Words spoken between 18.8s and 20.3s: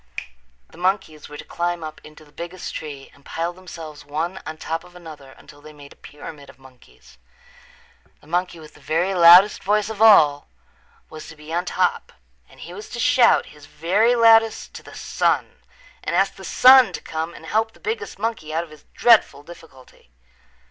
dreadful difficulty.